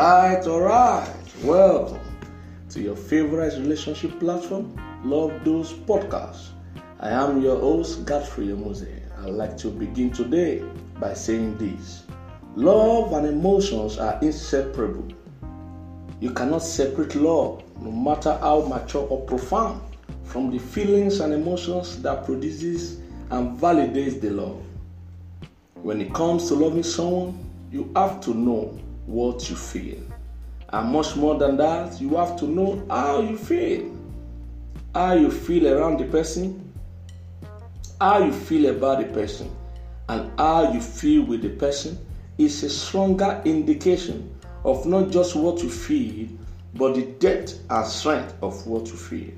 [0.00, 1.14] Alright, alright.
[1.44, 2.00] Welcome
[2.70, 6.52] to your favorite relationship platform, Love Those Podcasts.
[7.00, 8.86] I am your host, Godfrey Mose.
[9.18, 10.64] I'd like to begin today
[10.98, 12.04] by saying this
[12.56, 15.06] Love and emotions are inseparable.
[16.18, 19.82] You cannot separate love, no matter how mature or profound,
[20.24, 24.64] from the feelings and emotions that produces and validates the love.
[25.74, 27.38] When it comes to loving someone,
[27.70, 29.98] you have to know what you feel.
[30.72, 33.96] And much more than that, you have to know how you feel.
[34.94, 36.72] How you feel around the person,
[38.00, 39.50] how you feel about the person,
[40.08, 41.98] and how you feel with the person
[42.38, 46.28] is a stronger indication of not just what you feel,
[46.74, 49.32] but the depth and strength of what you feel.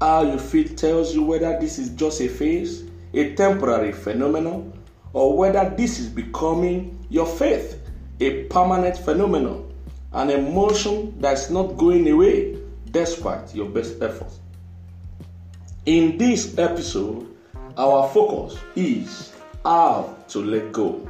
[0.00, 4.72] How you feel tells you whether this is just a phase, a temporary phenomenon,
[5.12, 7.77] or whether this is becoming your faith,
[8.20, 9.72] a permanent phenomenon,
[10.12, 12.58] an emotion that's not going away
[12.90, 14.40] despite your best efforts.
[15.86, 17.26] In this episode,
[17.76, 19.32] our focus is
[19.64, 21.08] how to let go.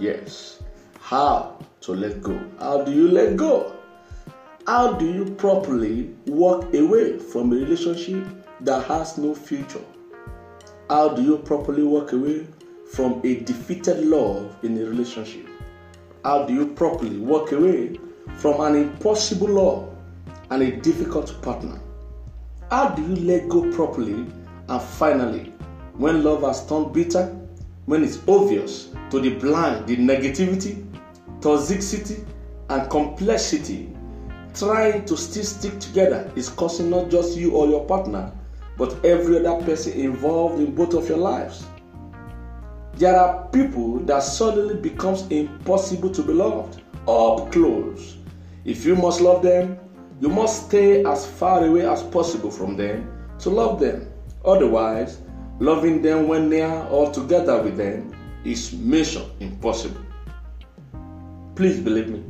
[0.00, 0.62] Yes,
[1.00, 2.38] how to let go.
[2.58, 3.72] How do you let go?
[4.66, 8.26] How do you properly walk away from a relationship
[8.60, 9.84] that has no future?
[10.90, 12.46] How do you properly walk away
[12.92, 15.46] from a defeated love in a relationship?
[16.28, 17.98] How do you properly walk away
[18.36, 19.96] from an impossible love
[20.50, 21.80] and a difficult partner?
[22.70, 24.26] How do you let go properly
[24.68, 25.54] and finally,
[25.96, 27.34] when love has turned bitter,
[27.86, 30.86] when it's obvious to the blind the negativity,
[31.40, 32.22] toxicity,
[32.68, 33.90] and complexity,
[34.52, 38.30] trying to still stick together is causing not just you or your partner,
[38.76, 41.64] but every other person involved in both of your lives.
[42.98, 48.16] There are people that suddenly becomes impossible to be loved up close.
[48.64, 49.78] If you must love them,
[50.20, 53.08] you must stay as far away as possible from them
[53.38, 54.10] to love them.
[54.44, 55.20] Otherwise,
[55.60, 58.12] loving them when near or together with them
[58.44, 60.00] is mission impossible.
[61.54, 62.24] Please believe me.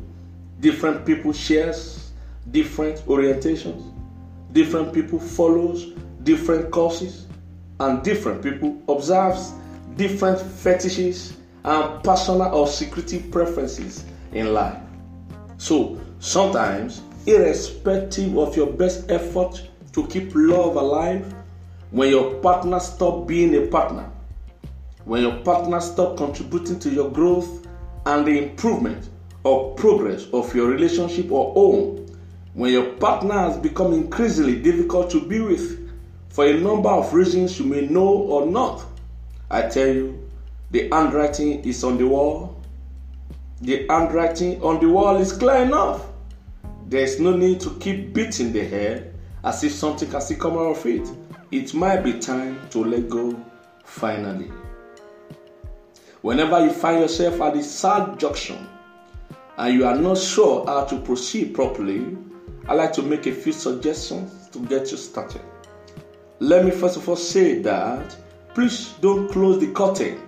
[0.60, 2.10] Different people shares
[2.50, 3.90] different orientations.
[4.52, 5.94] Different people follows
[6.24, 7.26] different courses
[7.80, 9.54] and different people observes
[9.98, 14.80] different fetishes and personal or secretive preferences in life.
[15.58, 21.34] So, sometimes, irrespective of your best effort to keep love alive,
[21.90, 24.10] when your partner stop being a partner,
[25.04, 27.66] when your partner stop contributing to your growth
[28.06, 29.08] and the improvement
[29.42, 32.06] or progress of your relationship or home,
[32.54, 35.90] when your partner has become increasingly difficult to be with
[36.28, 38.84] for a number of reasons you may know or not,
[39.50, 40.28] I tell you,
[40.70, 42.60] the handwriting is on the wall.
[43.62, 46.06] The handwriting on the wall is clear enough.
[46.86, 49.14] There is no need to keep beating the head
[49.44, 51.08] as if something can still come out of it.
[51.50, 53.42] It might be time to let go
[53.84, 54.50] finally.
[56.20, 58.68] Whenever you find yourself at the sad junction
[59.56, 62.18] and you are not sure how to proceed properly,
[62.68, 65.40] I'd like to make a few suggestions to get you started.
[66.38, 68.14] Let me first of all say that
[68.54, 70.20] please don't close the curtain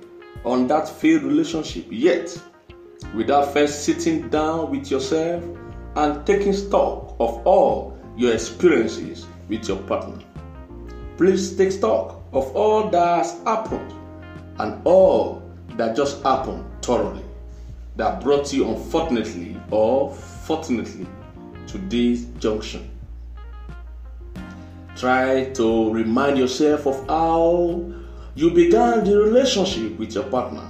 [0.45, 2.41] on that failed relationship yet
[3.15, 5.43] without first sitting down with yourself
[5.97, 10.19] and taking stock of all your experiences with your partner.
[11.17, 13.93] Please take stock of all that has happened
[14.59, 15.43] and all
[15.77, 17.25] that just happened thoroughly
[17.97, 21.07] that brought you unfortunately or fortunately
[21.67, 22.89] to this junction.
[24.97, 27.93] Try to remind yourself of how
[28.41, 30.67] you began the relationship with your partner.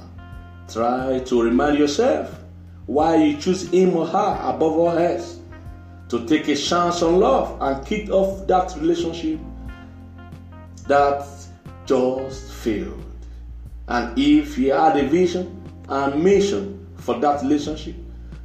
[0.69, 2.37] Try to remind yourself
[2.87, 5.39] why you choose him or her above all else.
[6.09, 9.39] To take a chance on love and kick off that relationship
[10.89, 11.25] that
[11.87, 13.05] just failed.
[13.87, 17.95] And if you had a vision and mission for that relationship,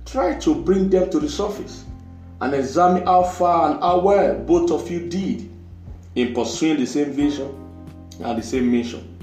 [0.06, 1.86] try to bring them to the surface
[2.42, 5.50] and examine how far and how well both of you did
[6.14, 7.50] in pursuing the same vision
[8.24, 9.14] and the same mission.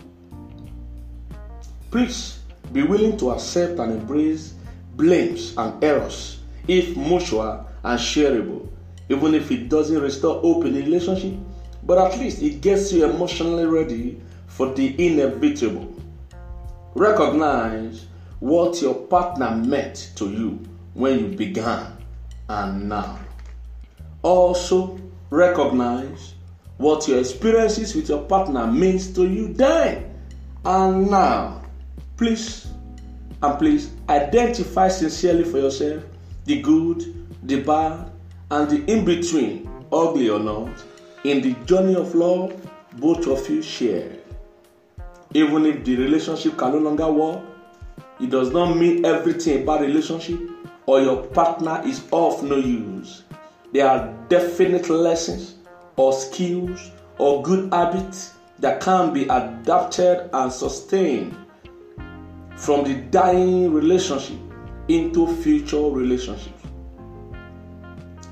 [1.92, 2.38] Please
[2.72, 4.54] be willing to accept and embrace
[4.96, 8.66] blames and errors if mutual and shareable,
[9.10, 11.34] even if it doesn't restore hope in the relationship,
[11.82, 15.94] but at least it gets you emotionally ready for the inevitable.
[16.94, 18.06] Recognize
[18.40, 20.60] what your partner meant to you
[20.94, 21.92] when you began
[22.48, 23.18] and now.
[24.22, 24.98] Also,
[25.28, 26.32] recognize
[26.78, 30.10] what your experiences with your partner means to you then
[30.64, 31.61] and now.
[32.22, 32.68] Please
[33.42, 36.04] and please identify sincerely for yourself
[36.44, 38.12] the good, the bad,
[38.52, 40.70] and the in between, ugly or not,
[41.24, 42.54] in the journey of love
[43.00, 44.18] both of you share.
[45.34, 47.42] Even if the relationship can no longer work,
[48.20, 50.38] it does not mean everything about relationship
[50.86, 53.24] or your partner is of no use.
[53.72, 55.56] There are definite lessons
[55.96, 61.34] or skills or good habits that can be adapted and sustained
[62.56, 64.38] from the dying relationship
[64.88, 66.62] into future relationships.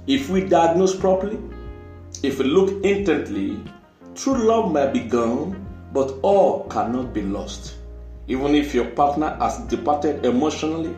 [0.06, 1.38] If we diagnose properly,
[2.22, 3.60] if we look intently,
[4.14, 7.76] true love might be gone, but all cannot be lost.
[8.28, 10.94] Even if your partner has departed emotionally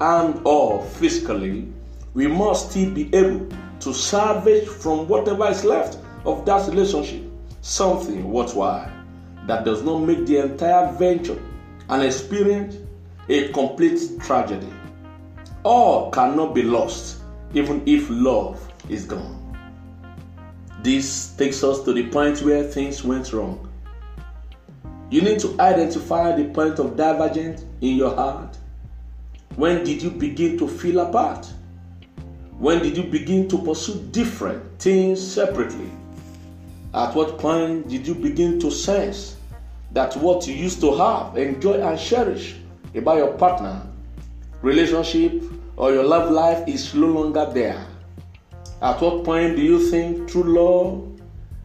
[0.00, 1.72] and or physically,
[2.14, 3.48] we must still be able
[3.80, 7.22] to salvage from whatever is left of that relationship
[7.62, 8.90] something worthwhile
[9.46, 11.40] that does not make the entire venture
[11.92, 12.78] and experience
[13.28, 14.72] a complete tragedy.
[15.62, 17.20] All cannot be lost,
[17.52, 18.58] even if love
[18.88, 19.38] is gone.
[20.82, 23.68] This takes us to the point where things went wrong.
[25.10, 28.56] You need to identify the point of divergence in your heart.
[29.56, 31.46] When did you begin to feel apart?
[32.58, 35.90] When did you begin to pursue different things separately?
[36.94, 39.36] At what point did you begin to sense
[39.92, 42.56] that what you used to have, enjoy, and cherish
[42.94, 43.82] about your partner,
[44.62, 45.42] relationship,
[45.76, 47.86] or your love life is no longer there?
[48.80, 51.20] At what point do you think true love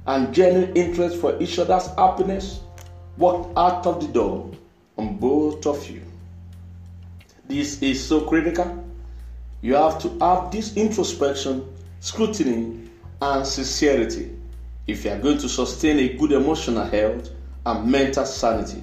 [0.06, 2.60] and genuine interest for each other's happiness
[3.18, 4.52] walked out of the door
[4.98, 6.02] on both of you?
[7.48, 8.86] This is so critical.
[9.62, 11.66] You have to have this introspection,
[12.02, 12.90] scrutiny,
[13.22, 14.36] and sincerity
[14.86, 17.32] if you are going to sustain a good emotional health
[17.68, 18.82] and mental sanity.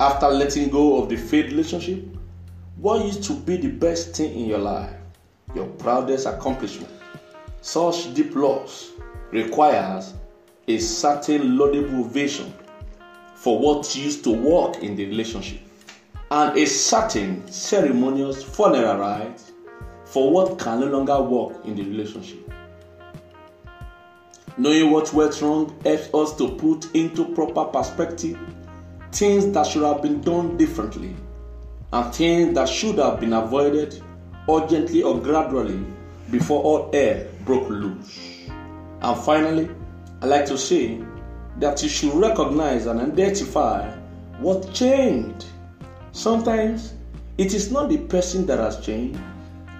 [0.00, 2.04] After letting go of the failed relationship,
[2.76, 4.90] what used to be the best thing in your life,
[5.54, 6.90] your proudest accomplishment,
[7.60, 8.90] such deep loss
[9.30, 10.14] requires
[10.66, 12.52] a certain laudable vision
[13.36, 15.60] for what used to work in the relationship
[16.32, 19.40] and a certain ceremonious funeral rite
[20.04, 22.52] for what can no longer work in the relationship.
[24.58, 28.38] Knowing what went wrong helps us to put into proper perspective
[29.10, 31.14] things that should have been done differently
[31.92, 34.02] and things that should have been avoided
[34.48, 35.82] urgently or gradually
[36.30, 38.18] before all air broke loose.
[39.00, 39.70] And finally,
[40.20, 41.02] I like to say
[41.58, 43.90] that you should recognize and identify
[44.38, 45.46] what changed.
[46.12, 46.94] Sometimes
[47.38, 49.18] it is not the person that has changed,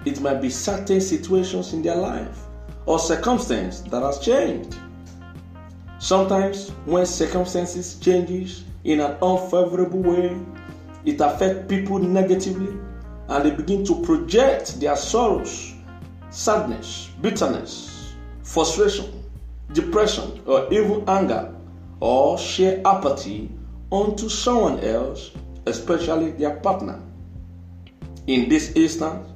[0.05, 2.47] it might be certain situations in their life
[2.85, 4.75] or circumstance that has changed.
[5.99, 10.37] Sometimes when circumstances changes in an unfavorable way,
[11.05, 12.77] it affects people negatively
[13.29, 15.73] and they begin to project their sorrows,
[16.29, 19.23] sadness, bitterness, frustration,
[19.71, 21.53] depression, or even anger
[21.99, 23.49] or sheer apathy
[23.89, 25.31] onto someone else,
[25.65, 26.99] especially their partner.
[28.27, 29.27] In this instance,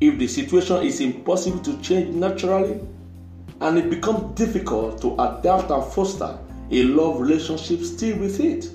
[0.00, 2.80] if the situation is impossible to change naturally
[3.60, 6.38] and it becomes difficult to adapt and foster
[6.70, 8.70] a love relationship still with it,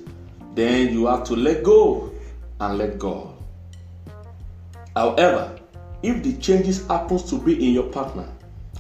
[0.56, 2.12] then you have to let go
[2.59, 3.35] and let God.
[4.95, 5.60] However,
[6.01, 8.27] if the changes happens to be in your partner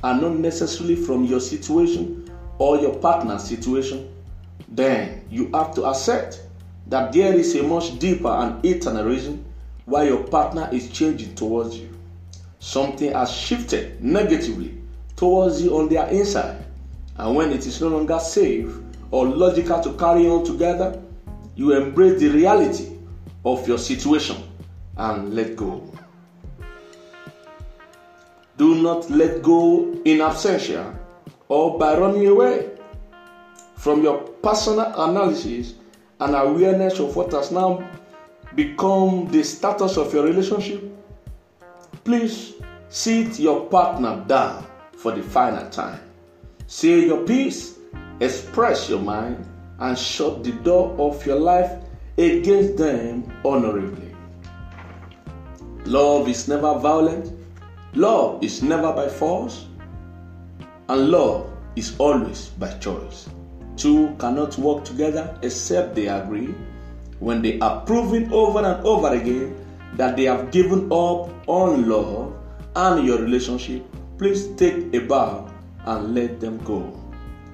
[0.03, 4.11] and not necessarily from your situation or your partner's situation,
[4.67, 6.41] then you have to accept
[6.87, 9.45] that there is a much deeper and eternal reason
[9.85, 11.91] why your partner is changing towards you
[12.61, 14.77] something has shifted negatively
[15.15, 16.63] towards you on their inside.
[17.17, 18.71] And when it is no longer safe
[19.09, 21.01] or logical to carry on together,
[21.55, 22.97] you embrace the reality
[23.43, 24.37] of your situation
[24.95, 25.91] and let go.
[28.57, 30.95] Do not let go in absentia
[31.47, 32.69] or by running away
[33.75, 35.73] from your personal analysis
[36.19, 37.83] and awareness of what has now
[38.53, 40.90] become the status of your relationship
[42.03, 42.53] Please
[42.89, 44.65] sit your partner down
[44.97, 45.99] for the final time.
[46.65, 47.77] Say your piece,
[48.19, 49.45] express your mind,
[49.79, 51.71] and shut the door of your life
[52.17, 54.15] against them honorably.
[55.85, 57.31] Love is never violent,
[57.93, 59.67] love is never by force,
[60.89, 63.29] and love is always by choice.
[63.77, 66.55] Two cannot work together except they agree.
[67.19, 69.55] When they are proven over and over again
[69.95, 72.33] that they have given up on love
[72.75, 73.83] and your relationship,
[74.17, 75.51] please take a bow
[75.85, 76.97] and let them go.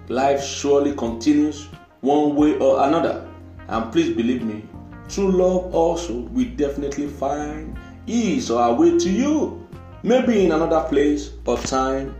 [0.09, 1.67] Life surely continues
[2.01, 3.27] one way or another,
[3.67, 4.63] and please believe me,
[5.09, 9.67] true love also will definitely find ease or a way to you.
[10.03, 12.15] maybe in another place or time,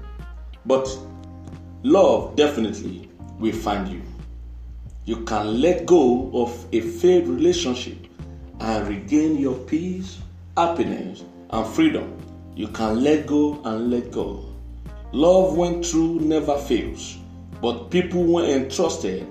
[0.66, 0.90] but
[1.84, 3.10] love definitely
[3.40, 4.02] will find you.
[5.06, 8.07] You can let go of a failed relationship
[8.60, 10.18] and regain your peace,
[10.56, 12.18] happiness, and freedom.
[12.56, 14.44] You can let go and let go.
[15.12, 17.18] Love when true never fails,
[17.62, 19.26] but people when entrusted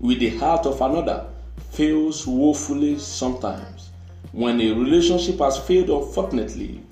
[0.00, 1.26] with the heart of another
[1.70, 3.90] fails woefully sometimes.
[4.32, 6.82] When a relationship has failed, unfortunately,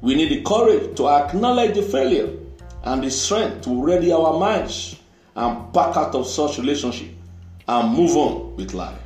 [0.00, 2.30] we need the courage to acknowledge the failure
[2.84, 4.96] and the strength to ready our minds
[5.36, 7.10] and back out of such relationship
[7.68, 8.98] and move on with life.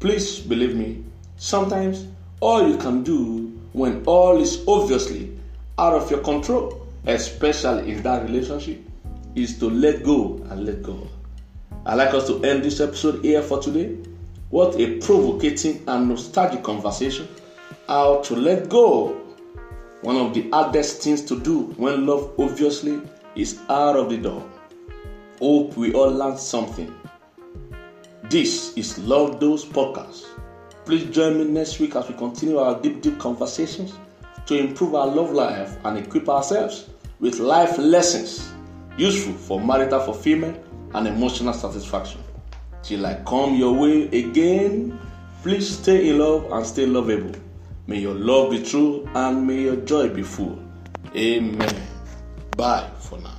[0.00, 1.04] Please believe me,
[1.42, 2.06] sometimes
[2.38, 5.36] all you can do when all is obviously
[5.76, 8.80] out of your control, especially in that relationship,
[9.34, 11.08] is to let go and let go.
[11.84, 13.96] I'd like us to end this episode here for today.
[14.50, 17.26] What a provocating and nostalgic conversation.
[17.88, 19.20] How to let go.
[20.02, 23.00] One of the hardest things to do when love obviously
[23.34, 24.48] is out of the door.
[25.40, 26.94] Hope we all learned something.
[28.30, 30.24] This is Love Those Podcast.
[30.84, 33.94] Please join me next week as we continue our deep, deep conversations
[34.46, 36.88] to improve our love life and equip ourselves
[37.20, 38.52] with life lessons
[38.96, 40.58] useful for marital fulfillment
[40.94, 42.20] and emotional satisfaction.
[42.82, 44.98] Till I come your way again,
[45.42, 47.32] please stay in love and stay lovable.
[47.86, 50.58] May your love be true and may your joy be full.
[51.14, 51.74] Amen.
[52.56, 53.31] Bye for now.